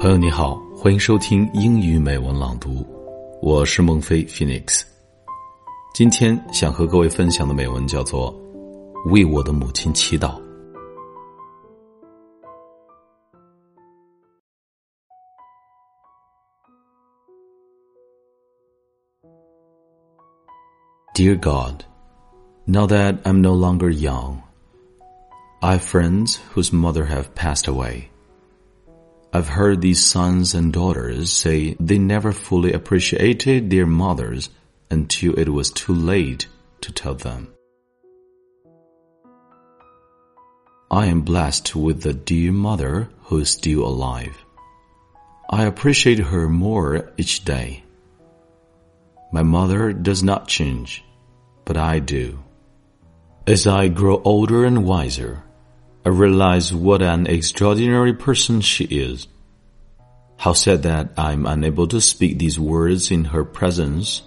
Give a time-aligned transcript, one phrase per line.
[0.00, 2.86] 朋友你好，欢迎收听英语美文朗读，
[3.42, 4.82] 我是孟非 Phoenix。
[5.92, 8.32] 今天想和各位分享的美文叫做
[9.12, 10.40] 《为我的母亲祈祷》。
[21.14, 21.84] Dear God,
[22.64, 28.09] now that I'm no longer young，I've friends whose mother have passed away.
[29.32, 34.50] I've heard these sons and daughters say they never fully appreciated their mothers
[34.90, 36.48] until it was too late
[36.80, 37.48] to tell them.
[40.90, 44.36] I am blessed with a dear mother who is still alive.
[45.48, 47.84] I appreciate her more each day.
[49.32, 51.04] My mother does not change,
[51.64, 52.40] but I do.
[53.46, 55.44] As I grow older and wiser,
[56.10, 59.28] realize what an extraordinary person she is.
[60.36, 64.22] How sad that I'm unable to speak these words in her presence,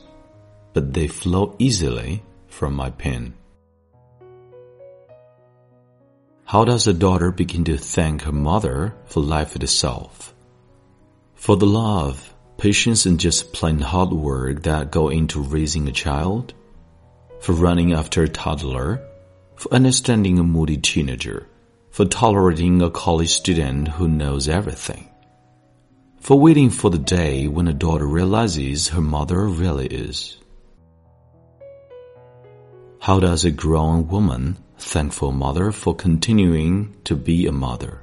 [0.73, 3.33] but they flow easily from my pen.
[6.45, 10.35] How does a daughter begin to thank her mother for life itself?
[11.33, 16.53] For the love, patience, and just plain hard work that go into raising a child?
[17.39, 19.01] For running after a toddler?
[19.55, 21.47] For understanding a moody teenager?
[21.93, 25.07] For tolerating a college student who knows everything,
[26.19, 30.37] for waiting for the day when a daughter realizes her mother really is.
[32.99, 38.01] How does a grown woman thankful mother for continuing to be a mother,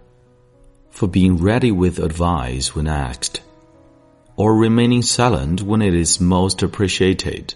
[0.91, 3.41] for being ready with advice when asked,
[4.36, 7.54] or remaining silent when it is most appreciated,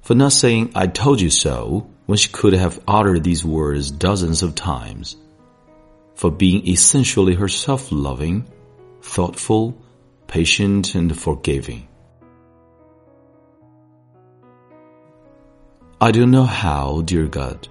[0.00, 4.42] for not saying I told you so when she could have uttered these words dozens
[4.42, 5.16] of times,
[6.14, 8.46] for being essentially herself loving,
[9.00, 9.76] thoughtful,
[10.26, 11.88] patient, and forgiving.
[16.00, 17.68] I don't know how, dear God,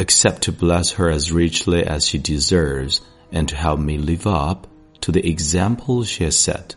[0.00, 4.66] except to bless her as richly as she deserves and to help me live up
[5.02, 6.74] to the example she has set.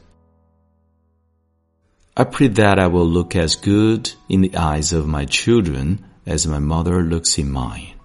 [2.16, 6.46] I pray that I will look as good in the eyes of my children as
[6.46, 7.96] my mother looks in mine.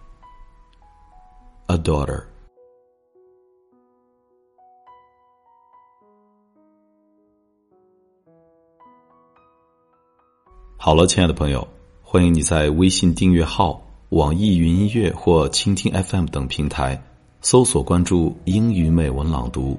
[1.69, 2.25] A daughter.
[10.77, 11.67] 好了，亲爱的朋友，
[12.03, 17.01] 欢迎你在微信订阅号、网易云音乐或蜻蜓 FM 等平台
[17.41, 19.79] 搜索关注“英语美文朗读”，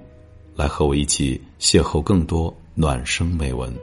[0.56, 3.74] 来和我一起邂逅更多暖声美文。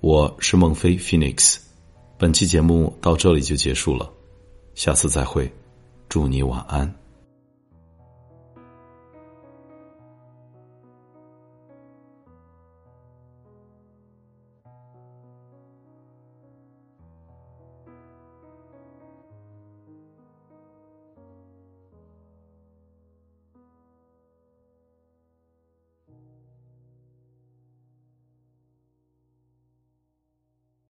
[0.00, 1.71] 我是孟非 Phoenix。
[2.22, 4.08] 本期节目到这里就结束了，
[4.76, 5.52] 下次再会，
[6.08, 7.01] 祝你晚安。